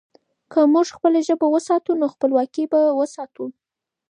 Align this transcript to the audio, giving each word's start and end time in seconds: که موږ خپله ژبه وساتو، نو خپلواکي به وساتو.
که 0.51 0.59
موږ 0.73 0.87
خپله 0.95 1.19
ژبه 1.27 1.47
وساتو، 1.49 1.91
نو 1.99 2.05
خپلواکي 2.13 2.63
به 2.71 2.79
وساتو. 2.99 3.45